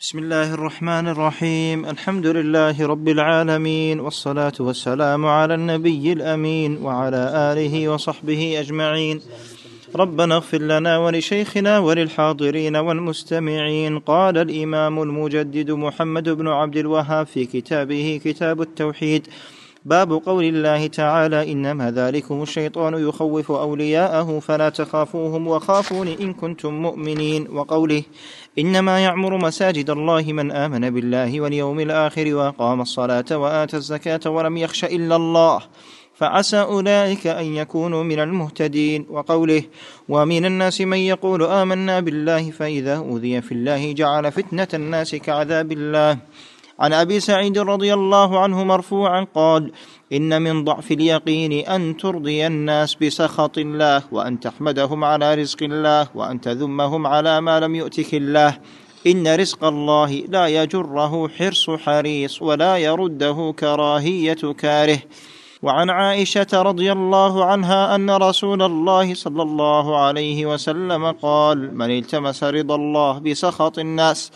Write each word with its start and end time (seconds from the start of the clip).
بسم 0.00 0.18
الله 0.18 0.54
الرحمن 0.54 1.08
الرحيم 1.08 1.86
الحمد 1.86 2.26
لله 2.26 2.86
رب 2.86 3.08
العالمين 3.08 4.00
والصلاه 4.00 4.52
والسلام 4.60 5.26
على 5.26 5.54
النبي 5.54 6.12
الامين 6.12 6.82
وعلى 6.82 7.30
اله 7.52 7.88
وصحبه 7.88 8.60
اجمعين 8.60 9.20
ربنا 9.96 10.34
اغفر 10.36 10.58
لنا 10.58 10.98
ولشيخنا 10.98 11.78
وللحاضرين 11.78 12.76
والمستمعين 12.76 13.98
قال 13.98 14.38
الامام 14.38 15.02
المجدد 15.02 15.70
محمد 15.70 16.28
بن 16.28 16.48
عبد 16.48 16.76
الوهاب 16.76 17.26
في 17.26 17.46
كتابه 17.46 18.20
كتاب 18.24 18.62
التوحيد 18.62 19.28
باب 19.84 20.12
قول 20.12 20.44
الله 20.44 20.86
تعالى 20.86 21.52
إنما 21.52 21.90
ذلكم 21.90 22.42
الشيطان 22.42 23.08
يخوف 23.08 23.52
أولياءه 23.52 24.38
فلا 24.38 24.68
تخافوهم 24.68 25.48
وخافون 25.48 26.08
إن 26.08 26.32
كنتم 26.32 26.74
مؤمنين 26.74 27.48
وقوله 27.52 28.02
إنما 28.58 29.00
يعمر 29.00 29.36
مساجد 29.36 29.90
الله 29.90 30.22
من 30.22 30.52
آمن 30.52 30.90
بالله 30.90 31.40
واليوم 31.40 31.80
الآخر 31.80 32.34
وأقام 32.34 32.80
الصلاة 32.80 33.24
وآتى 33.30 33.76
الزكاة 33.76 34.30
ولم 34.30 34.56
يخش 34.56 34.84
إلا 34.84 35.16
الله 35.16 35.60
فعسى 36.14 36.60
أولئك 36.60 37.26
أن 37.26 37.44
يكونوا 37.44 38.02
من 38.02 38.20
المهتدين 38.20 39.06
وقوله 39.10 39.62
ومن 40.08 40.44
الناس 40.44 40.80
من 40.80 40.98
يقول 40.98 41.42
آمنا 41.42 42.00
بالله 42.00 42.50
فإذا 42.50 42.96
أوذي 42.96 43.42
في 43.42 43.52
الله 43.52 43.92
جعل 43.92 44.32
فتنة 44.32 44.68
الناس 44.74 45.14
كعذاب 45.14 45.72
الله 45.72 46.18
عن 46.80 46.92
أبي 46.92 47.20
سعيد 47.20 47.58
رضي 47.58 47.94
الله 47.94 48.38
عنه 48.38 48.64
مرفوعا 48.64 49.26
قال 49.34 49.72
إن 50.12 50.42
من 50.42 50.64
ضعف 50.64 50.92
اليقين 50.92 51.52
أن 51.52 51.96
ترضي 51.96 52.46
الناس 52.46 52.94
بسخط 52.94 53.58
الله 53.58 54.02
وأن 54.12 54.40
تحمدهم 54.40 55.04
على 55.04 55.34
رزق 55.34 55.62
الله 55.62 56.08
وأن 56.14 56.40
تذمهم 56.40 57.06
على 57.06 57.40
ما 57.40 57.60
لم 57.60 57.74
يؤتك 57.74 58.14
الله. 58.14 58.58
إن 59.06 59.34
رزق 59.34 59.64
الله 59.64 60.12
لا 60.28 60.46
يجره 60.46 61.28
حرص 61.28 61.70
حريص 61.70 62.42
ولا 62.42 62.76
يرده 62.76 63.54
كراهية 63.58 64.52
كاره. 64.58 64.98
وعن 65.62 65.90
عائشة 65.90 66.46
رضي 66.52 66.92
الله 66.92 67.44
عنها 67.44 67.94
أن 67.94 68.10
رسول 68.10 68.62
الله 68.62 69.14
صلى 69.14 69.42
الله 69.42 69.98
عليه 69.98 70.46
وسلم 70.46 71.12
قال 71.12 71.76
من 71.76 71.98
التمس 71.98 72.44
رضا 72.44 72.74
الله 72.74 73.18
بسخط 73.18 73.78
الناس 73.78 74.32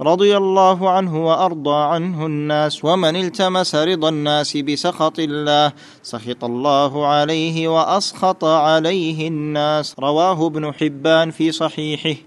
رضي 0.00 0.36
الله 0.36 0.90
عنه 0.90 1.26
وأرضى 1.26 1.74
عنه 1.74 2.26
الناس 2.26 2.84
ومن 2.84 3.16
التمس 3.16 3.74
رضا 3.74 4.08
الناس 4.08 4.56
بسخط 4.56 5.18
الله 5.18 5.72
سخط 6.02 6.44
الله 6.44 7.06
عليه 7.06 7.68
وأسخط 7.68 8.44
عليه 8.44 9.28
الناس. 9.28 9.94
رواه 9.98 10.46
ابن 10.46 10.72
حبان 10.72 11.30
في 11.30 11.52
صحيحه. 11.52 12.20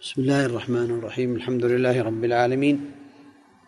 بسم 0.00 0.22
الله 0.22 0.46
الرحمن 0.46 0.90
الرحيم. 0.98 1.34
الحمد 1.34 1.64
لله 1.64 2.02
رب 2.02 2.24
العالمين. 2.24 2.90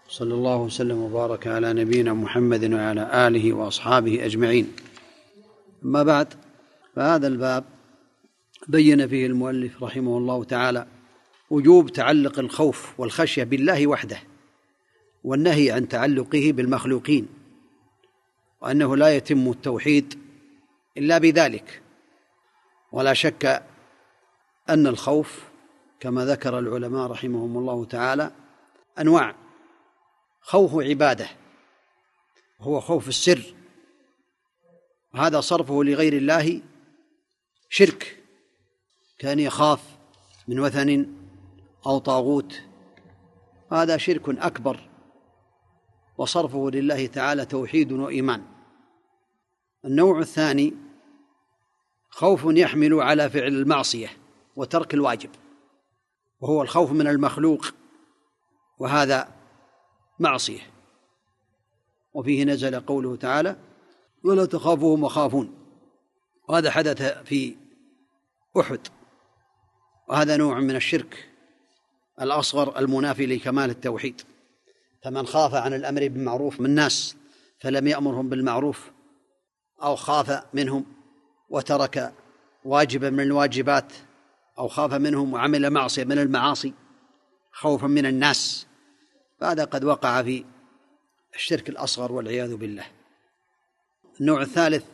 صلى 0.09 0.35
الله 0.35 0.57
وسلم 0.57 0.99
وبارك 0.99 1.47
على 1.47 1.73
نبينا 1.73 2.13
محمد 2.15 2.73
وعلى 2.73 3.29
آله 3.29 3.53
وأصحابه 3.53 4.25
أجمعين. 4.25 4.67
أما 5.85 6.03
بعد 6.03 6.35
فهذا 6.97 7.27
الباب 7.27 7.65
بين 8.69 9.09
فيه 9.09 9.27
المؤلف 9.27 9.83
رحمه 9.83 10.19
الله 10.19 10.45
تعالى 10.45 10.87
وجوب 11.51 11.93
تعلق 11.93 12.39
الخوف 12.39 13.01
والخشية 13.01 13.45
بالله 13.45 13.87
وحده 13.87 14.19
والنهي 15.25 15.71
عن 15.71 15.89
تعلقه 15.89 16.53
بالمخلوقين 16.53 17.29
وأنه 18.61 18.97
لا 18.97 19.17
يتم 19.17 19.51
التوحيد 19.51 20.19
إلا 20.97 21.19
بذلك. 21.19 21.83
ولا 22.93 23.15
شك 23.15 23.63
أن 24.69 24.87
الخوف 24.87 25.45
كما 26.01 26.25
ذكر 26.25 26.59
العلماء 26.59 27.11
رحمهم 27.11 27.59
الله 27.59 27.85
تعالى 27.85 28.33
أنواع. 28.99 29.35
خوف 30.41 30.75
عبادة 30.75 31.29
هو 32.61 32.81
خوف 32.81 33.09
السر. 33.09 33.55
وهذا 35.15 35.41
صرفه 35.41 35.85
لغير 35.85 36.13
الله 36.13 36.63
شرك. 37.69 38.23
كان 39.19 39.39
يخاف 39.39 39.81
من 40.49 40.61
وثن 40.61 41.07
أو 41.87 41.99
طاغوت. 41.99 42.63
هذا 43.73 43.97
شرك 43.97 44.29
أكبر. 44.29 44.89
وصرفه 46.19 46.71
لله 46.71 47.07
تعالى 47.07 47.45
توحيد 47.45 47.93
وإيمان. 47.93 48.43
النوع 49.85 50.19
الثاني 50.19 50.75
خوف 52.11 52.45
يحمل 52.47 52.95
على 52.95 53.31
فعل 53.31 53.49
المعصية 53.49 54.09
وترك 54.57 54.95
الواجب. 54.95 55.31
وهو 56.41 56.63
الخوف 56.63 56.93
من 56.93 57.07
المخلوق 57.07 57.67
وهذا 58.79 59.29
معصية. 60.19 60.63
وفيه 62.15 62.45
نزل 62.45 62.81
قوله 62.81 63.17
تعالى 63.17 63.57
ولا 64.25 64.45
تخافوهم 64.45 65.05
وخافون 65.05 65.55
وهذا 66.49 66.71
حدث 66.71 67.03
في 67.03 67.57
أحد. 68.61 68.81
وهذا 70.09 70.37
نوع 70.37 70.61
من 70.61 70.77
الشرك. 70.77 71.36
الأصغر 72.21 72.79
المنافي 72.79 73.27
لكمال 73.27 73.71
التوحيد. 73.71 74.23
فمن 75.03 75.27
خاف 75.27 75.55
عن 75.55 75.75
الأمر 75.75 76.09
بالمعروف 76.09 76.61
من 76.61 76.67
الناس 76.67 77.17
فلم 77.59 77.87
يأمرهم 77.87 78.29
بالمعروف 78.29 78.91
أو 79.83 79.97
خاف 79.97 80.43
منهم 80.55 80.85
وترك 81.51 82.13
واجبا 82.65 83.11
من 83.11 83.21
الواجبات 83.21 83.93
أو 84.59 84.69
خاف 84.69 84.93
منهم 84.93 85.33
وعمل 85.33 85.71
معصية 85.71 86.05
من 86.05 86.19
المعاصي 86.19 86.73
خوفا 87.53 87.87
من 87.87 88.07
الناس 88.07 88.67
فهذا 89.41 89.65
قد 89.65 89.85
وقع 89.85 90.23
في 90.23 90.45
الشرك 91.35 91.69
الأصغر 91.69 92.13
والعياذ 92.13 92.57
بالله. 92.57 92.87
النوع 94.21 94.43
الثالث 94.43 94.85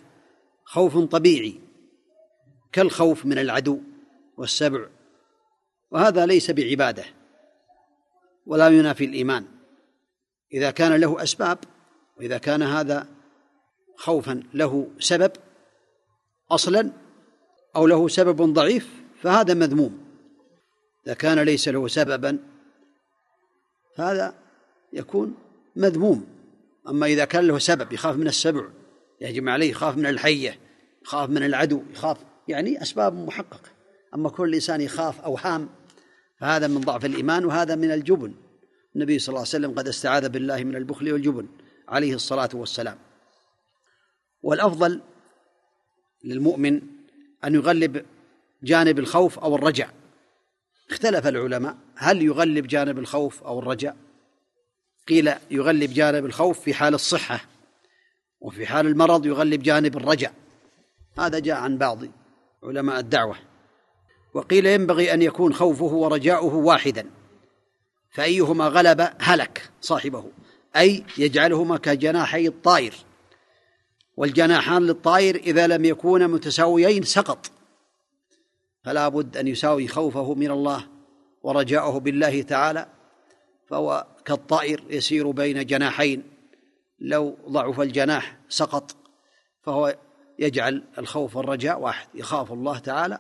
خوف 0.64 0.98
طبيعي 0.98 1.60
كالخوف 2.72 3.26
من 3.26 3.38
العدو 3.38 3.78
والسبع 4.36 4.86
وهذا 5.92 6.26
ليس 6.26 6.50
بعبادة 6.50 7.04
ولا 8.46 8.68
ينافي 8.68 9.04
الإيمان. 9.04 9.44
إذا 10.54 10.70
كان 10.70 10.92
له 11.00 11.22
أسباب 11.22 11.58
وإذا 12.18 12.38
كان 12.38 12.62
هذا 12.62 13.06
خوفا 13.96 14.42
له 14.54 14.88
سبب 14.98 15.32
أصلا 16.50 16.90
أو 17.76 17.86
له 17.86 18.08
سبب 18.08 18.42
ضعيف 18.42 19.02
فهذا 19.22 19.54
مذموم. 19.54 20.04
إذا 21.06 21.14
كان 21.14 21.38
ليس 21.38 21.68
له 21.68 21.88
سببا 21.88 22.38
فهذا 23.96 24.34
يكون 24.92 25.34
مذموم. 25.76 26.26
أما 26.88 27.06
إذا 27.06 27.24
كان 27.24 27.46
له 27.46 27.58
سبب 27.58 27.92
يخاف 27.92 28.16
من 28.16 28.26
السبع 28.26 28.64
يهجم 29.20 29.48
عليه 29.48 29.70
يخاف 29.70 29.96
من 29.96 30.06
الحية 30.06 30.58
يخاف 31.02 31.30
من 31.30 31.42
العدو 31.42 31.82
يخاف 31.92 32.18
يعني 32.48 32.82
أسباب 32.82 33.14
محققة. 33.14 33.70
أما 34.14 34.30
كل 34.30 34.54
إنسان 34.54 34.80
يخاف 34.80 35.20
اوهام 35.20 35.68
فهذا 36.42 36.66
من 36.66 36.80
ضعف 36.80 37.04
الإيمان 37.04 37.44
وهذا 37.44 37.74
من 37.74 37.90
الجبن. 37.90 38.34
النبي 38.96 39.18
صلى 39.18 39.28
الله 39.28 39.38
عليه 39.38 39.48
وسلم 39.48 39.78
قد 39.78 39.88
استعاذ 39.88 40.28
بالله 40.28 40.64
من 40.64 40.76
البخل 40.76 41.12
والجبن 41.12 41.48
عليه 41.88 42.14
الصلاة 42.14 42.48
والسلام. 42.54 42.98
والأفضل 44.42 45.00
للمؤمن 46.24 46.80
أن 47.44 47.54
يغلب 47.54 48.06
جانب 48.62 48.98
الخوف 48.98 49.38
أو 49.38 49.54
الرجع 49.54 49.90
اختلف 50.90 51.26
العلماء 51.26 51.76
هل 51.96 52.22
يغلب 52.22 52.66
جانب 52.66 52.98
الخوف 52.98 53.42
أو 53.42 53.58
الرجاء؟ 53.58 53.96
قيل 55.08 55.32
يغلب 55.50 55.92
جانب 55.92 56.24
الخوف 56.24 56.60
في 56.60 56.74
حال 56.74 56.94
الصحة 56.94 57.40
وفي 58.40 58.66
حال 58.66 58.86
المرض 58.86 59.26
يغلب 59.26 59.62
جانب 59.62 59.96
الرجع 59.96 60.30
هذا 61.18 61.38
جاء 61.38 61.56
عن 61.56 61.78
بعض 61.78 61.98
علماء 62.62 62.98
الدعوة. 62.98 63.51
وقيل 64.34 64.66
ينبغي 64.66 65.14
أن 65.14 65.22
يكون 65.22 65.54
خوفه 65.54 65.84
ورجاؤه 65.84 66.54
واحدا 66.54 67.06
فأيهما 68.10 68.68
غلب 68.68 69.08
هلك 69.18 69.70
صاحبه 69.80 70.24
أي 70.76 71.04
يجعلهما 71.18 71.76
كجناحي 71.76 72.46
الطائر. 72.46 72.94
والجناحان 74.16 74.82
للطائر 74.82 75.36
إذا 75.36 75.66
لم 75.66 75.84
يكونا 75.84 76.26
متساويين 76.26 77.02
سقط. 77.02 77.50
فلا 78.84 79.08
بد 79.08 79.36
أن 79.36 79.48
يساوي 79.48 79.88
خوفه 79.88 80.34
من 80.34 80.50
الله 80.50 80.86
ورجاؤه 81.42 82.00
بالله 82.00 82.42
تعالى 82.42 82.86
فهو 83.68 84.06
كالطائر 84.24 84.84
يسير 84.90 85.30
بين 85.30 85.66
جناحين. 85.66 86.22
لو 86.98 87.36
ضعف 87.48 87.80
الجناح 87.80 88.36
سقط 88.48 88.96
فهو 89.62 89.96
يجعل 90.38 90.84
الخوف 90.98 91.36
والرجاء 91.36 91.80
واحد 91.80 92.06
يخاف 92.14 92.52
الله 92.52 92.78
تعالى 92.78 93.18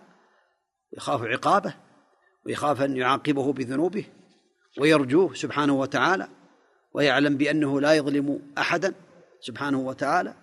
يخاف 0.96 1.22
عقابه 1.22 1.74
ويخاف 2.46 2.82
أن 2.82 2.96
يعاقبه 2.96 3.52
بذنوبه 3.52 4.04
ويرجوه 4.78 5.34
سبحانه 5.34 5.72
وتعالى 5.72 6.28
ويعلم 6.94 7.36
بأنه 7.36 7.80
لا 7.80 7.94
يظلم 7.94 8.40
أحدا 8.58 8.94
سبحانه 9.40 9.80
وتعالى 9.80 10.34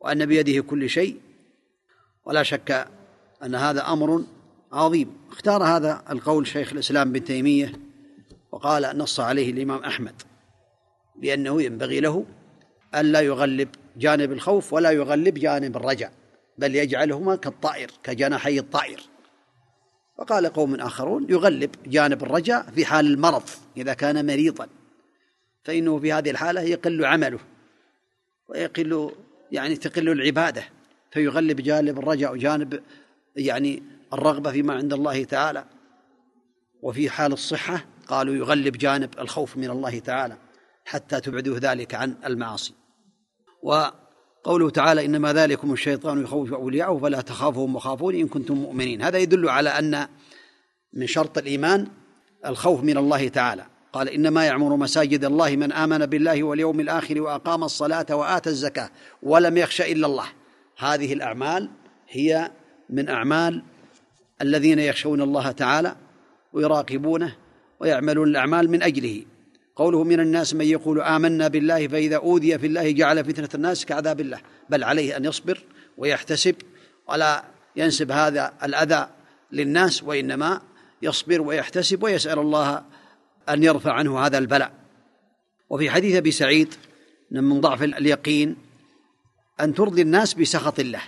وأن 0.00 0.26
بيده 0.26 0.62
كل 0.62 0.90
شيء. 0.90 1.20
ولا 2.24 2.42
شك 2.42 2.88
أن 3.44 3.54
هذا 3.54 3.86
أمر 3.86 4.24
عظيم. 4.72 5.16
اختار 5.30 5.64
هذا 5.64 6.04
القول 6.10 6.46
شيخ 6.46 6.72
الإسلام 6.72 7.08
ابن 7.08 7.24
تيمية 7.24 7.72
وقال 8.52 8.98
نص 8.98 9.20
عليه 9.20 9.50
الإمام 9.50 9.84
أحمد 9.84 10.22
بأنه 11.16 11.62
ينبغي 11.62 12.00
له 12.00 12.24
ألا 12.94 13.20
يغلب 13.20 13.68
جانب 13.96 14.32
الخوف 14.32 14.72
ولا 14.72 14.90
يغلب 14.90 15.34
جانب 15.34 15.76
الرجع 15.76 16.10
بل 16.58 16.74
يجعلهما 16.74 17.36
كالطائر 17.36 17.90
كجناحي 18.02 18.58
الطائر. 18.58 19.00
وقال 20.18 20.46
قوم 20.46 20.74
آخرون 20.74 21.26
يغلب 21.30 21.70
جانب 21.86 22.22
الرجاء 22.22 22.70
في 22.70 22.84
حال 22.84 23.06
المرض 23.06 23.42
إذا 23.76 23.94
كان 23.94 24.26
مريضا. 24.26 24.68
فإنه 25.64 25.98
في 25.98 26.12
هذه 26.12 26.30
الحالة 26.30 26.60
يقل 26.60 27.04
عمله 27.04 27.38
ويقل 28.48 29.10
يعني 29.52 29.76
تقل 29.76 30.08
العبادة. 30.08 30.64
فيغلب 31.10 31.60
جانب 31.60 31.98
الرجاء 31.98 32.32
وجانب 32.32 32.82
يعني 33.36 33.82
الرغبة 34.12 34.52
فيما 34.52 34.74
عند 34.74 34.92
الله 34.92 35.24
تعالى. 35.24 35.64
وفي 36.82 37.10
حال 37.10 37.32
الصحة 37.32 37.84
قالوا 38.06 38.34
يغلب 38.34 38.78
جانب 38.78 39.18
الخوف 39.18 39.56
من 39.56 39.70
الله 39.70 39.98
تعالى 39.98 40.36
حتى 40.84 41.20
تبعدوه 41.20 41.58
ذلك 41.58 41.94
عن 41.94 42.16
المعاصي. 42.26 42.74
وقوله 44.46 44.70
تعالى 44.70 45.04
إنما 45.04 45.32
ذلكم 45.32 45.72
الشيطان 45.72 46.22
يخوف 46.22 46.52
أولياءه 46.52 46.98
فلا 46.98 47.20
تخافهم 47.20 47.76
وخافون 47.76 48.14
إن 48.14 48.28
كنتم 48.28 48.54
مؤمنين. 48.54 49.02
هذا 49.02 49.18
يدل 49.18 49.48
على 49.48 49.70
أن 49.70 50.08
من 50.92 51.06
شرط 51.06 51.38
الإيمان 51.38 51.86
الخوف 52.46 52.84
من 52.84 52.96
الله 52.98 53.28
تعالى. 53.28 53.66
قال 53.92 54.08
إنما 54.08 54.46
يعمر 54.46 54.76
مساجد 54.76 55.24
الله 55.24 55.56
من 55.56 55.72
آمن 55.72 56.06
بالله 56.06 56.42
واليوم 56.42 56.80
الآخر 56.80 57.20
وأقام 57.20 57.64
الصلاة 57.64 58.06
وآتى 58.10 58.50
الزكاة 58.50 58.90
ولم 59.22 59.56
يخش 59.56 59.80
إلا 59.80 60.06
الله. 60.06 60.26
هذه 60.78 61.12
الأعمال 61.12 61.70
هي 62.08 62.50
من 62.90 63.08
أعمال 63.08 63.62
الذين 64.42 64.78
يخشون 64.78 65.22
الله 65.22 65.50
تعالى 65.50 65.96
ويراقبونه 66.52 67.36
ويعملون 67.80 68.28
الأعمال 68.28 68.70
من 68.70 68.82
أجله. 68.82 69.22
قوله 69.76 70.04
من 70.04 70.20
الناس 70.20 70.54
من 70.54 70.64
يقول 70.64 71.00
آمنا 71.00 71.48
بالله 71.48 71.88
فإذا 71.88 72.16
أوذي 72.16 72.58
في 72.58 72.66
الله 72.66 72.90
جعل 72.90 73.24
فتنة 73.24 73.48
الناس 73.54 73.84
كعذاب 73.84 74.20
الله. 74.20 74.40
بل 74.70 74.84
عليه 74.84 75.16
أن 75.16 75.24
يصبر 75.24 75.64
ويحتسب 75.98 76.54
ولا 77.08 77.44
ينسب 77.76 78.10
هذا 78.10 78.52
الأذى 78.62 79.08
للناس 79.52 80.02
وإنما 80.02 80.60
يصبر 81.02 81.40
ويحتسب 81.42 82.02
ويسأل 82.02 82.38
الله 82.38 82.84
أن 83.48 83.62
يرفع 83.62 83.92
عنه 83.92 84.18
هذا 84.18 84.38
البلاء. 84.38 84.72
وفي 85.70 85.90
حديث 85.90 86.16
أبي 86.16 86.30
سعيد 86.30 86.74
من 87.30 87.60
ضعف 87.60 87.82
اليقين 87.82 88.56
أن 89.60 89.74
ترضي 89.74 90.02
الناس 90.02 90.34
بسخط 90.34 90.80
الله. 90.80 91.02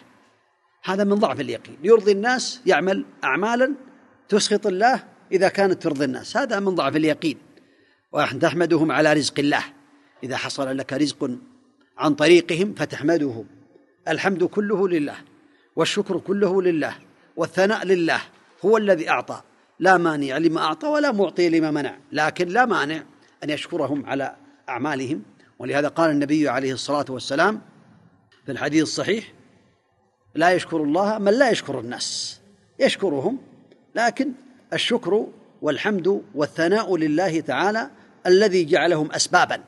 هذا 0.85 1.05
من 1.05 1.15
ضعف 1.15 1.41
اليقين. 1.41 1.77
يرضي 1.83 2.13
الناس 2.13 2.61
يعمل 2.67 3.05
أعمالا 3.25 3.75
تسخط 4.29 4.67
الله 4.67 5.05
إذا 5.33 5.49
كانت 5.49 5.83
ترضي 5.83 6.05
الناس. 6.05 6.37
هذا 6.37 6.61
من 6.61 6.75
ضعف 6.75 6.97
اليقين. 6.97 7.48
وأن 8.13 8.39
تحمدهم 8.39 8.93
على 8.93 9.13
رزق 9.13 9.39
الله. 9.39 9.65
إذا 10.23 10.37
حصل 10.37 10.77
لك 10.77 10.93
رزق 10.93 11.31
عن 11.99 12.15
طريقهم 12.15 12.75
فتحمدهم 12.75 13.47
الحمد 14.09 14.45
كله 14.45 14.89
لله 14.89 15.17
والشكر 15.77 16.19
كله 16.19 16.63
لله 16.63 16.95
والثناء 17.37 17.87
لله 17.87 18.21
هو 18.65 18.77
الذي 18.77 19.11
أعطى. 19.11 19.43
لا 19.79 19.97
مانع 19.97 20.39
لما 20.39 20.61
أعطى 20.61 20.87
ولا 20.87 21.13
معطي 21.13 21.49
لما 21.49 21.71
منع. 21.71 21.99
لكن 22.13 22.49
لا 22.49 22.67
مانع 22.67 23.03
أن 23.45 23.51
يشكرهم 23.51 24.07
على 24.07 24.37
أعمالهم. 24.69 25.23
ولهذا 25.59 25.89
قال 25.89 26.11
النبي 26.11 26.49
عليه 26.49 26.73
الصلاة 26.73 27.05
والسلام 27.09 27.61
في 28.47 28.53
الحديث 28.53 28.83
الصحيح 28.83 29.33
لا 30.35 30.51
يشكر 30.51 30.83
الله 30.83 31.19
من 31.19 31.33
لا 31.33 31.51
يشكر 31.51 31.81
الناس. 31.81 32.41
يشكرهم 32.79 33.39
لكن 33.95 34.33
الشكر 34.73 35.27
والحمد 35.63 36.23
والثناء 36.35 36.97
لله 36.97 37.41
تعالى 37.41 37.91
الذي 38.27 38.65
جعلهم 38.65 39.13
اسبابا 39.13 39.65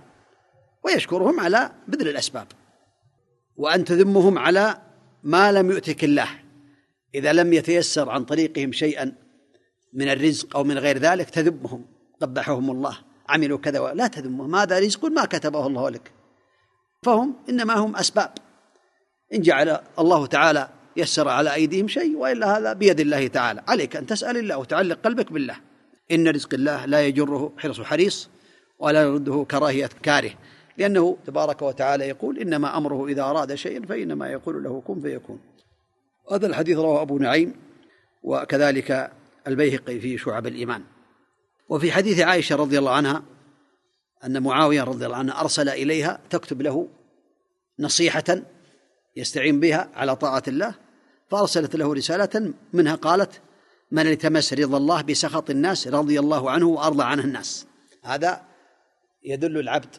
ويشكرهم 0.85 1.41
على 1.41 1.71
بذل 1.89 2.09
الأسباب. 2.09 2.47
وأن 3.57 3.85
تذمهم 3.85 4.39
على 4.39 4.79
ما 5.23 5.53
لم 5.53 5.71
يؤتك 5.71 6.05
الله. 6.05 6.29
إذا 7.15 7.33
لم 7.33 7.53
يتيسر 7.53 8.11
عن 8.11 8.25
طريقهم 8.25 8.73
شيئا 8.73 9.13
من 9.95 10.09
الرزق 10.09 10.57
أو 10.57 10.65
من 10.65 10.79
غير 10.79 10.99
ذلك 10.99 11.31
تذمهم. 11.31 11.85
قبحهم 12.23 12.71
الله. 12.71 12.99
عملوا 13.29 13.59
كذا 13.59 13.93
لا 13.95 14.07
تذمهم. 14.07 14.55
هذا 14.55 14.79
رزق؟ 14.79 15.05
ما 15.05 15.25
كتبه 15.25 15.67
الله 15.67 15.91
لك. 15.91 16.13
فهم 17.03 17.35
إنما 17.49 17.75
هم 17.75 17.97
أسباب. 17.97 18.31
إن 19.35 19.43
جعل 19.43 19.79
الله 19.99 20.27
تعالى 20.27 20.69
يسر 20.97 21.29
على 21.29 21.55
أيديهم 21.55 21.89
شيء 21.89 22.17
وإلا 22.17 22.59
هذا 22.59 22.73
بيد 22.73 23.01
الله 23.01 23.27
تعالى. 23.27 23.63
عليك 23.69 23.97
أن 23.97 24.07
تسأل 24.07 24.37
الله 24.37 24.59
وتعلق 24.59 25.01
قلبك 25.01 25.33
بالله. 25.33 25.57
إن 26.11 26.29
رزق 26.29 26.55
الله 26.55 26.87
لا 26.87 27.07
يجره 27.07 27.53
حرص 27.59 27.81
حريص. 27.81 28.29
ولا 28.81 29.03
يرده 29.03 29.47
كراهية 29.51 29.91
كاره. 30.03 30.31
لأنه 30.79 31.17
تبارك 31.27 31.63
وتعالى 31.63 32.09
يقول 32.09 32.39
إنما 32.39 32.77
أمره 32.77 33.07
إذا 33.07 33.23
أراد 33.23 33.55
شيئا 33.55 33.87
فإنما 33.87 34.29
يقول 34.29 34.65
له 34.65 34.83
كن 34.87 35.01
فيكون. 35.01 35.41
هذا 36.33 36.47
الحديث 36.47 36.79
رواه 36.79 37.03
أبو 37.03 37.19
نعيم 37.19 37.55
وكذلك 38.23 39.11
البيهقي 39.47 40.01
في 40.01 40.19
شعب 40.19 40.47
الإيمان. 40.47 40.83
وفي 41.69 41.93
حديث 41.93 42.21
عائشة 42.21 42.57
رضي 42.57 42.79
الله 42.79 42.93
عنها 42.93 43.23
أن 44.25 44.43
معاوية 44.43 44.83
رضي 44.83 45.07
الله 45.07 45.17
عنه 45.17 45.41
أرسل 45.41 45.69
إليها 45.69 46.21
تكتب 46.31 46.63
له 46.63 46.89
نصيحة 47.79 48.43
يستعين 49.17 49.61
بها 49.61 49.91
على 49.95 50.17
طاعة 50.17 50.43
الله 50.49 50.75
فأرسلت 51.29 51.77
له 51.77 51.95
رسالة 51.95 52.53
منها 52.73 52.95
قالت 52.95 53.41
من 53.91 54.07
التمس 54.07 54.53
رضا 54.53 54.77
الله 54.77 55.03
بسخط 55.03 55.51
الناس 55.51 55.89
رضي 55.89 56.21
الله 56.21 56.51
عنه 56.51 56.67
وأرضى 56.67 57.03
عنه 57.03 57.25
الناس. 57.25 57.67
هذا 58.05 58.50
يدل 59.25 59.59
العبد 59.59 59.97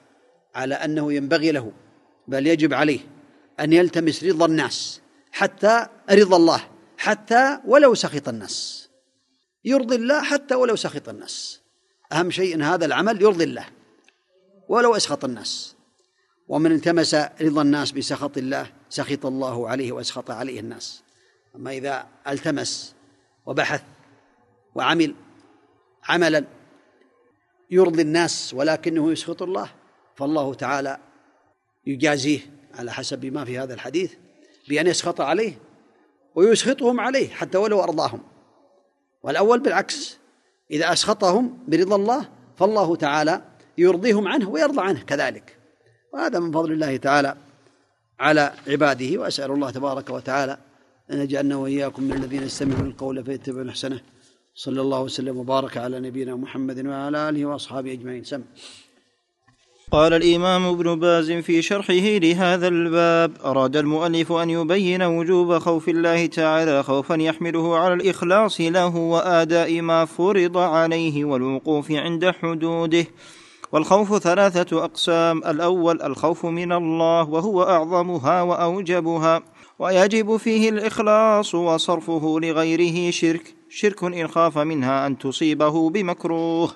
على 0.56 0.75
أنه 0.75 1.13
ينبغي 1.13 1.51
له 1.51 1.71
بل 2.27 2.47
يجب 2.47 2.73
عليه 2.73 3.00
أن 3.59 3.73
يلتمس 3.73 4.23
رضا 4.23 4.45
الناس 4.45 5.01
حتى 5.31 5.88
رضا 6.12 6.38
الله 6.38 6.68
حتى 6.97 7.59
ولو 7.65 7.94
سخط 7.94 8.27
الناس. 8.27 8.89
يرضي 9.65 9.95
الله 9.95 10.23
حتى 10.23 10.56
ولو 10.56 10.75
سخط 10.75 11.09
الناس. 11.09 11.62
أهم 12.12 12.31
شيء 12.31 12.56
إن 12.56 12.62
هذا 12.62 12.85
العمل 12.85 13.21
يرضي 13.21 13.44
الله 13.44 13.65
ولو 14.69 14.95
أسخط 14.95 15.25
الناس. 15.25 15.75
ومن 16.47 16.71
التمس 16.71 17.15
رضا 17.41 17.62
الناس 17.62 17.91
بسخط 17.91 18.38
الله 18.38 18.71
سخط 18.89 19.25
الله 19.25 19.69
عليه 19.69 19.91
وأسخط 19.91 20.31
عليه 20.31 20.59
الناس. 20.59 21.03
أما 21.56 21.71
إذا 21.71 22.07
التمس 22.27 22.95
وبحث 23.45 23.83
وعمل 24.75 25.15
عملا 26.09 26.45
يرضي 27.72 28.01
الناس 28.01 28.54
ولكنه 28.54 29.12
يسخط 29.12 29.42
الله 29.42 29.70
فالله 30.16 30.54
تعالى 30.54 30.98
يجازيه 31.88 32.40
على 32.75 32.92
حسب 32.92 33.25
ما 33.25 33.46
في 33.46 33.60
هذا 33.60 33.74
الحديث 33.74 34.13
بأن 34.70 34.88
يسخط 34.88 35.22
عليه 35.22 35.54
ويسخطهم 36.36 37.00
عليه 37.00 37.30
حتى 37.30 37.58
ولو 37.58 37.84
أرضاهم. 37.84 38.24
والأول 39.24 39.60
بالعكس 39.60 40.18
إذا 40.72 40.94
أسخطهم 40.94 41.58
برضا 41.68 41.96
الله 41.96 42.30
فالله 42.58 42.96
تعالى 42.96 43.42
يرضيهم 43.78 44.28
عنه 44.28 44.50
ويرضى 44.50 44.82
عنه 44.82 45.01
كذلك. 45.01 45.58
وهذا 46.13 46.40
من 46.40 46.51
فضل 46.51 46.72
الله 46.72 46.98
تعالى 46.98 47.36
على 48.20 48.54
عباده 48.68 49.20
وأسأل 49.20 49.51
الله 49.51 49.70
تبارك 49.70 50.10
وتعالى 50.10 50.58
أن 51.12 51.22
يجعلنا 51.22 51.56
وإياكم 51.56 52.04
من 52.04 52.13
الذين 52.13 52.44
يستمعون 52.44 52.86
القول 52.86 53.25
فيتبعون 53.25 53.70
أحسنه. 53.70 54.01
صلى 54.55 54.81
الله 54.81 55.01
وسلم 55.01 55.38
وبارك 55.38 55.77
على 55.77 56.00
نبينا 56.00 56.36
محمد 56.36 56.88
وعلى 56.88 57.29
آله 57.29 57.46
وأصحابه 57.46 57.91
أجمعين. 57.91 58.24
سم. 58.24 58.41
قال 59.91 60.13
الإمام 60.13 60.65
ابن 60.65 61.00
باز 61.00 61.31
في 61.31 61.62
شرحه 61.62 61.93
لهذا 61.93 62.67
الباب 62.67 63.31
أراد 63.46 63.77
المؤلف 63.77 64.31
أن 64.31 64.50
يبين 64.50 65.01
وجوب 65.01 65.58
خوف 65.58 65.89
الله 65.89 66.25
تعالى 66.25 66.84
خوفا 66.84 67.15
يحمله 67.15 67.77
على 67.77 67.93
الإخلاص 67.93 68.62
له 68.62 68.96
وآداء 68.96 69.81
ما 69.81 70.05
فرض 70.05 70.58
عليه 70.58 71.25
والوقوف 71.25 71.91
عند 71.91 72.31
حدوده. 72.31 73.05
والخوف 73.72 74.17
ثلاثة 74.17 74.84
أقسام 74.84 75.38
الأول 75.38 76.01
الخوف 76.01 76.46
من 76.46 76.72
الله 76.72 77.29
وهو 77.29 77.63
أعظمها 77.63 78.41
وأوجبها 78.41 79.41
ويجب 79.79 80.38
فيه 80.38 80.70
الإخلاص 80.70 81.55
وصرفه 81.55 82.39
لغيره 82.39 83.12
شرك. 83.12 83.61
شرك 83.74 84.04
إن 84.04 84.28
خاف 84.28 84.58
منها 84.58 85.08
أن 85.08 85.18
تصيبه 85.18 85.90
بمكروه. 85.90 86.72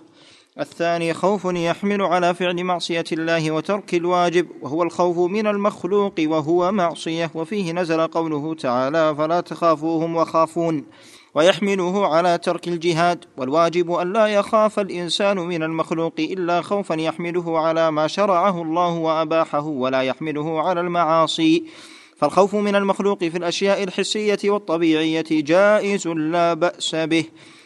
الثاني 0.60 1.14
خوف 1.14 1.46
يحمل 1.46 2.02
على 2.02 2.34
فعل 2.34 2.64
معصية 2.64 3.04
الله 3.12 3.52
وترك 3.52 3.94
الواجب 3.94 4.48
وهو 4.62 4.84
الخوف 4.84 5.18
من 5.18 5.48
المخلوق 5.48 6.14
وهو 6.20 6.72
معصية. 6.72 7.32
وفيه 7.36 7.72
نزل 7.72 8.08
قوله 8.08 8.54
تعالى 8.54 9.16
فلا 9.16 9.42
تخافوهم 9.42 10.16
وخافون. 10.16 10.86
ويحمله 11.36 12.08
على 12.16 12.38
ترك 12.38 12.68
الجهاد. 12.68 13.26
والواجب 13.38 13.92
أن 13.92 14.14
لا 14.14 14.28
يخاف 14.28 14.80
الإنسان 14.80 15.38
من 15.38 15.64
المخلوق 15.64 16.14
إلا 16.20 16.62
خوفا 16.62 16.94
يحمله 16.94 17.60
على 17.60 17.92
ما 17.92 18.08
شرعه 18.08 18.62
الله 18.62 18.94
وأباحه 18.94 19.66
ولا 19.66 20.02
يحمله 20.02 20.62
على 20.62 20.82
المعاصي. 20.82 21.64
فالخوف 22.16 22.56
من 22.56 22.76
المخلوق 22.76 23.24
في 23.24 23.38
الأشياء 23.38 23.84
الحسية 23.84 24.40
والطبيعية 24.46 25.26
جائز 25.32 26.08
لا 26.08 26.54
بأس 26.54 26.96
به 26.96 27.26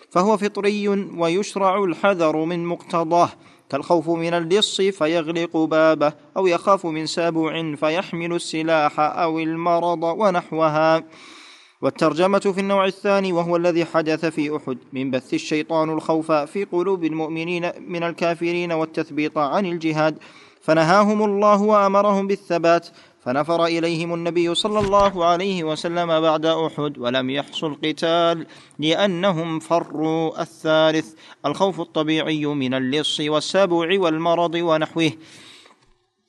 فهو 0.09 0.37
فطري 0.37 0.87
ويشرع 1.17 1.83
الحذر 1.83 2.37
من 2.37 2.65
مقتضاه. 2.65 3.29
كالخوف 3.69 4.09
من 4.09 4.33
اللص 4.33 4.81
فيغلق 4.81 5.57
بابه 5.57 6.13
أو 6.37 6.47
يخاف 6.47 6.85
من 6.85 7.05
سبع 7.05 7.75
فيحمل 7.75 8.33
السلاح 8.33 8.99
أو 8.99 9.39
المرض 9.39 10.03
ونحوها. 10.03 11.03
والترجمة 11.81 12.39
في 12.39 12.59
النوع 12.59 12.85
الثاني 12.85 13.33
وهو 13.33 13.55
الذي 13.55 13.85
حدث 13.85 14.25
في 14.25 14.55
أحد 14.55 14.77
من 14.93 15.11
بث 15.11 15.33
الشيطان 15.33 15.89
الخوف 15.89 16.31
في 16.31 16.63
قلوب 16.63 17.03
المؤمنين 17.03 17.71
من 17.87 18.03
الكافرين 18.03 18.71
والتثبيط 18.71 19.37
عن 19.37 19.65
الجهاد. 19.65 20.17
فنهاهم 20.61 21.23
الله 21.23 21.61
وأمرهم 21.61 22.27
بالثبات 22.27 22.87
فنفر 23.19 23.65
إليهم 23.65 24.13
النبي 24.13 24.55
صلى 24.55 24.79
الله 24.79 25.25
عليه 25.25 25.63
وسلم 25.63 26.21
بعد 26.21 26.45
أحد 26.45 26.97
ولم 26.97 27.29
يحصل 27.29 27.75
قتال 27.83 28.45
لأنهم 28.79 29.59
فروا 29.59 30.41
الثالث 30.41 31.13
الخوف 31.45 31.81
الطبيعي 31.81 32.45
من 32.45 32.73
اللص 32.73 33.19
والسبع 33.19 33.99
والمرض 33.99 34.55
ونحوه. 34.55 35.11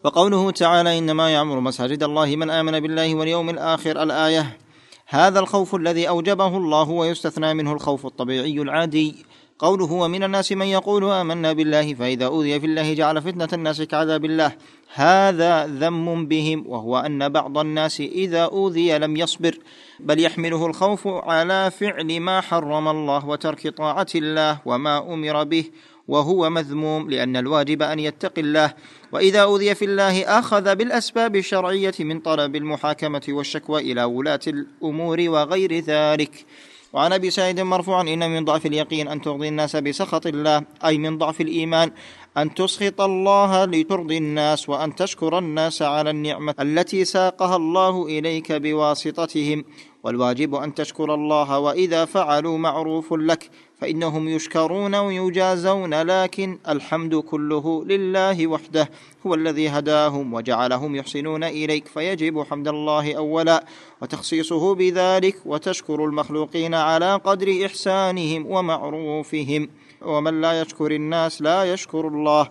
وقوله 0.05 0.51
تعالى 0.51 0.99
إنما 0.99 1.31
يعمر 1.31 1.61
مساجد 1.61 2.03
الله 2.03 2.37
من 2.37 2.51
آمن 2.51 2.81
بالله 2.81 3.15
واليوم 3.15 3.51
الآخر. 3.51 4.03
الآية 4.03 4.59
هذا 5.07 5.41
الخوف 5.41 5.75
الذي 5.75 6.09
أوجبه 6.09 6.57
الله 6.57 6.91
ويستثنى 6.91 7.55
منه 7.55 7.73
الخوف 7.73 8.07
الطبيعي 8.07 8.63
العادي. 8.63 9.27
قوله 9.61 9.93
ومن 9.93 10.23
الناس 10.23 10.53
من 10.53 10.67
يقول 10.67 11.05
آمنا 11.05 11.53
بالله 11.53 11.95
فإذا 11.95 12.27
أوذي 12.27 12.61
في 12.61 12.67
الله 12.67 12.95
جعل 12.95 13.23
فتنة 13.23 13.49
الناس 13.53 13.83
كعذاب 13.83 14.25
الله. 14.25 14.53
هذا 14.95 15.67
ذم 15.67 16.27
بهم 16.27 16.65
وهو 16.67 16.99
أن 16.99 17.29
بعض 17.29 17.59
الناس 17.59 18.01
إذا 18.01 18.43
أوذي 18.43 18.99
لم 18.99 19.17
يصبر 19.17 19.59
بل 20.01 20.21
يحمله 20.21 20.67
الخوف 20.67 21.07
على 21.07 21.71
فعل 21.71 22.21
ما 22.21 22.41
حرم 22.41 22.89
الله 22.89 23.27
وترك 23.29 23.69
طاعة 23.69 24.07
الله 24.15 24.59
وما 24.67 24.99
أمر 25.15 25.45
به 25.45 25.65
وهو 26.09 26.51
مذموم 26.51 27.11
لأن 27.11 27.37
الواجب 27.37 27.83
أن 27.83 27.99
يتقي 27.99 28.41
الله. 28.41 28.75
وإذا 29.13 29.41
أوذي 29.43 29.75
في 29.75 29.85
الله 29.85 30.39
أخذ 30.39 30.75
بالأسباب 30.75 31.37
الشرعية 31.37 31.95
من 32.01 32.21
طلب 32.21 32.57
المحاكمة 32.57 33.23
والشكوى 33.29 33.93
إلى 33.93 34.05
ولاة 34.05 34.41
الأمور 34.47 35.21
وغير 35.21 35.79
ذلك. 35.79 36.47
وعن 36.93 37.13
أبي 37.13 37.31
سعيد 37.31 37.61
مرفوعا 37.61 38.03
إن 38.03 38.31
من 38.31 38.45
ضعف 38.45 38.67
اليقين 38.67 39.09
أن 39.09 39.21
ترضي 39.21 39.49
الناس 39.49 39.77
بسخط 39.77 40.27
الله 40.27 40.63
أي 40.85 40.99
من 40.99 41.19
ضعف 41.19 41.41
الإيمان 41.41 41.91
أن 42.37 42.55
تسخط 42.55 43.01
الله 43.01 43.65
لترضي 43.65 44.19
الناس 44.19 44.69
وأن 44.69 44.95
تشكر 44.95 45.39
الناس 45.39 45.83
على 45.83 46.11
النعمة 46.11 46.55
التي 46.61 47.05
ساقها 47.05 47.57
الله 47.57 48.07
إليك 48.07 48.53
بواسطتهم. 48.53 49.65
والواجب 50.03 50.55
أن 50.55 50.75
تشكر 50.75 51.15
الله 51.15 51.59
وإذا 51.59 52.05
فعلوا 52.05 52.59
معروف 52.59 53.13
لك 53.13 53.51
فإنهم 53.81 54.29
يشكرون 54.29 54.95
ويجازون 54.95 55.95
لكن 55.95 56.59
الحمد 56.69 57.15
كله 57.15 57.85
لله 57.85 58.47
وحده 58.47 58.91
هو 59.27 59.35
الذي 59.35 59.69
هداهم 59.69 60.35
وجعلهم 60.35 60.97
يحسنون 60.97 61.45
إليك 61.45 61.89
فيجب 61.89 62.43
حمد 62.43 62.69
الله 62.69 63.15
اولا 63.15 63.65
وتخصيصه 64.03 64.75
بذلك 64.75 65.37
وتشكر 65.47 66.05
المخلوقين 66.05 66.75
على 66.75 67.15
قدر 67.15 67.67
إحسانهم 67.67 68.47
ومعروفهم 68.47 69.69
ومن 70.03 70.41
لا 70.41 70.61
يشكر 70.61 70.91
الناس 70.91 71.43
لا 71.43 71.73
يشكر 71.73 72.09
الله 72.09 72.49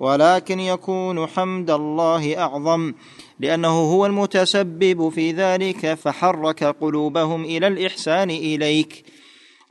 ولكن 0.00 0.60
يكون 0.60 1.26
حمد 1.26 1.70
الله 1.70 2.38
أعظم. 2.38 2.94
لأنه 3.42 3.68
هو 3.68 4.06
المتسبب 4.06 5.08
في 5.08 5.32
ذلك 5.32 5.94
فحرك 5.94 6.64
قلوبهم 6.64 7.44
إلى 7.44 7.66
الإحسان 7.66 8.30
إليك 8.30 9.04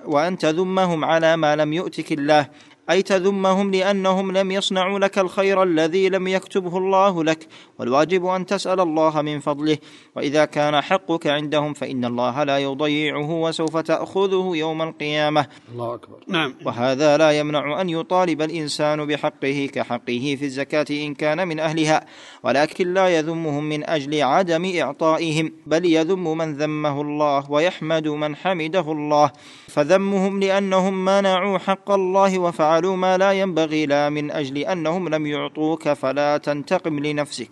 وأن 0.06 0.38
تذمهم 0.38 1.06
على 1.06 1.38
ما 1.38 1.56
لم 1.56 1.74
يؤتك 1.74 2.12
الله. 2.12 2.48
أي 2.90 3.02
تذمهم 3.02 3.72
لأنهم 3.72 4.32
لم 4.32 4.52
يصنعوا 4.52 5.00
لك 5.00 5.20
الخير 5.20 5.64
الذي 5.64 6.10
لم 6.10 6.28
يكتبه 6.28 6.78
الله 6.78 7.24
لك 7.24 7.48
والواجب 7.80 8.26
أن 8.26 8.46
تسأل 8.46 8.80
الله 8.80 9.22
من 9.22 9.40
فضله. 9.40 9.78
وإذا 10.16 10.46
كان 10.46 10.82
حقك 10.82 11.28
عندهم 11.28 11.74
فإن 11.74 12.06
الله 12.06 12.44
لا 12.44 12.58
يضيعه 12.58 13.32
وسوف 13.32 13.78
تأخذه 13.78 14.52
يوم 14.56 14.82
القيامة. 14.82 15.46
الله 15.74 15.94
أكبر. 15.94 16.18
نعم. 16.28 16.56
وهذا 16.66 17.18
لا 17.18 17.32
يمنع 17.32 17.82
أن 17.82 17.90
يطالب 17.90 18.42
الإنسان 18.42 19.06
بحقه 19.06 19.70
كحقه 19.74 20.36
في 20.40 20.46
الزكاة 20.46 20.86
إن 20.92 21.14
كان 21.14 21.48
من 21.48 21.60
أهلها 21.60 22.06
ولكن 22.44 22.94
لا 22.94 23.08
يذمهم 23.08 23.64
من 23.64 23.90
أجل 23.90 24.22
عدم 24.22 24.72
إعطائهم 24.80 25.54
بل 25.66 25.86
يذم 25.86 26.38
من 26.38 26.54
ذمه 26.54 27.02
الله 27.02 27.52
ويحمد 27.52 28.08
من 28.08 28.36
حمده 28.36 28.92
الله. 28.92 29.32
فذمهم 29.68 30.40
لأنهم 30.40 31.06
منعوا 31.06 31.58
حق 31.58 31.92
الله 31.92 32.40
وفعلوا 32.40 32.71
فعلوا 32.72 32.96
ما 32.96 33.18
لا 33.18 33.32
ينبغي 33.32 33.86
لا 33.86 34.10
من 34.10 34.32
أجل 34.32 34.58
أنهم 34.58 35.10
لم 35.10 35.28
يعطوك 35.28 35.90
فلا 35.90 36.38
تنتقم 36.38 37.00
لنفسك. 37.00 37.50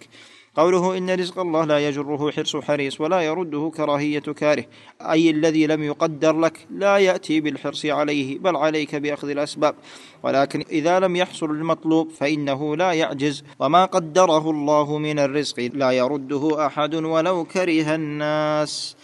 قوله 0.56 0.98
إن 0.98 1.10
رزق 1.10 1.40
الله 1.40 1.66
لا 1.66 1.88
يجره 1.88 2.32
حرص 2.32 2.56
حريص 2.56 3.02
ولا 3.02 3.22
يرده 3.22 3.72
كراهية 3.78 4.20
كاره. 4.20 4.66
أي 5.02 5.30
الذي 5.30 5.68
لم 5.68 5.84
يقدر 5.84 6.40
لك 6.40 6.68
لا 6.72 6.98
يأتي 6.98 7.42
بالحرص 7.42 7.86
عليه 7.86 8.40
بل 8.40 8.56
عليك 8.56 8.96
بأخذ 8.96 9.30
الأسباب. 9.30 9.76
ولكن 10.24 10.64
إذا 10.72 11.00
لم 11.00 11.16
يحصل 11.16 11.52
المطلوب 11.52 12.10
فإنه 12.10 12.76
لا 12.76 12.92
يعجز. 12.92 13.44
وما 13.60 13.86
قدره 13.86 14.50
الله 14.50 14.98
من 14.98 15.20
الرزق 15.20 15.70
لا 15.74 15.92
يرده 15.92 16.66
أحد 16.66 16.96
ولو 16.96 17.46
كره 17.46 17.96
الناس. 17.96 18.96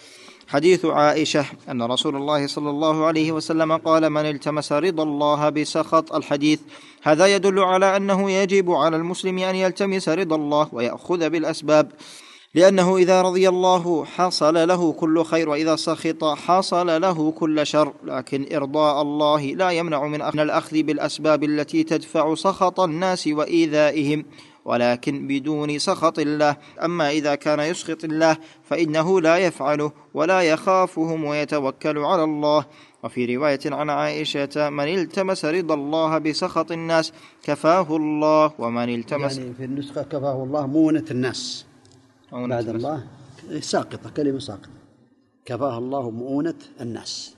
حديث 0.48 0.86
عائشة 0.86 1.46
أن 1.70 1.82
رسول 1.82 2.16
الله 2.16 2.48
صلى 2.48 2.70
الله 2.70 3.06
عليه 3.06 3.32
وسلم 3.32 3.78
قال 3.78 4.10
من 4.10 4.26
التمس 4.26 4.72
رضا 4.72 5.04
الله 5.04 5.50
بسخط 5.50 6.14
الحديث 6.14 6.60
هذا 7.04 7.36
يدل 7.36 7.60
على 7.60 7.98
أنه 7.98 8.32
يجب 8.32 8.72
على 8.72 8.96
المسلم 8.96 9.40
أن 9.40 9.56
يلتمس 9.56 10.10
رضا 10.10 10.36
الله 10.36 10.70
ويأخذ 10.72 11.30
بالأسباب 11.30 11.92
لأنه 12.56 12.98
إذا 12.98 13.22
رضي 13.22 13.50
الله 13.50 14.06
حصل 14.06 14.68
له 14.68 14.94
كل 14.94 15.24
خير 15.24 15.50
وإذا 15.50 15.76
سخط 15.76 16.24
حصل 16.24 17.02
له 17.02 17.32
كل 17.32 17.68
شر 17.68 17.94
لكن 18.04 18.56
إرضاء 18.56 19.02
الله 19.02 19.42
لا 19.42 19.70
يمنع 19.70 20.08
من 20.08 20.40
الأخذ 20.40 20.84
بالأسباب 20.84 21.44
التي 21.44 21.84
تدفع 21.84 22.36
سخط 22.36 22.80
الناس 22.80 23.28
وإيذائهم. 23.28 24.26
ولكن 24.66 25.28
بدون 25.28 25.80
سخط 25.80 26.20
الله. 26.20 26.58
أما 26.84 27.10
إذا 27.10 27.36
كان 27.36 27.60
يسخط 27.60 28.04
الله 28.04 28.38
فإنه 28.64 29.22
لا 29.22 29.38
يفعله 29.38 29.92
ولا 30.14 30.42
يخافهم 30.42 31.24
ويتوكل 31.24 31.98
على 31.98 32.24
الله. 32.24 32.66
وفي 33.04 33.36
رواية 33.36 33.60
عن 33.66 33.90
عائشة 33.90 34.70
من 34.70 34.94
التمس 34.94 35.46
رضا 35.46 35.74
الله 35.74 36.18
بسخط 36.18 36.72
الناس 36.72 37.14
كفاه 37.44 37.96
الله 37.96 38.54
ومن 38.60 38.96
التمس 38.96 39.38
يعني 39.38 39.54
في 39.54 39.66
النسخة 39.66 40.04
كفاه 40.04 40.44
الله 40.44 40.68
مونة 40.68 41.06
الناس. 41.12 41.66
بعد 42.32 42.70
الله 42.70 43.04
ساقطة 43.60 44.10
كلمة 44.10 44.40
ساقطة. 44.40 44.70
كفاه 45.46 45.78
الله 45.78 46.10
مؤونه 46.10 46.56
الناس. 46.82 47.36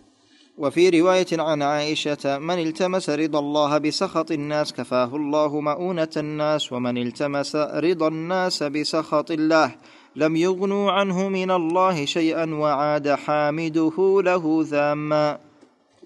وفي 0.58 0.90
رواية 0.90 1.28
عن 1.34 1.62
عائشة 1.62 2.40
من 2.40 2.60
التمس 2.60 3.10
رضا 3.10 3.40
الله 3.40 3.78
بسخط 3.78 4.32
الناس 4.32 4.74
كفاه 4.74 5.16
الله 5.16 5.62
مؤونة 5.62 6.10
الناس 6.18 6.74
ومن 6.74 6.98
التمس 6.98 7.56
رضا 7.56 8.08
الناس 8.08 8.64
بسخط 8.64 9.32
الله 9.32 9.76
لم 10.16 10.36
يغنوا 10.36 10.92
عنه 10.92 11.30
من 11.30 11.52
الله 11.52 12.06
شيئا 12.06 12.46
وعاد 12.54 13.10
حامده 13.10 14.22
له 14.22 14.60
ذاما. 14.62 15.40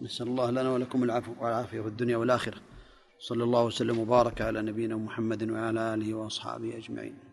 نسأل 0.01 0.27
الله 0.27 0.51
لنا 0.51 0.71
ولكم 0.71 1.03
العفو 1.03 1.31
والعافية 1.41 1.81
في 1.81 1.87
الدنيا 1.87 2.17
والآخرة. 2.17 2.57
صلى 3.19 3.43
الله 3.43 3.65
وسلم 3.65 3.99
وبارك 3.99 4.41
على 4.41 4.61
نبينا 4.61 4.95
محمد 4.95 5.49
وعلى 5.49 5.93
آله 5.93 6.13
وأصحابه 6.13 6.77
أجمعين. 6.77 7.30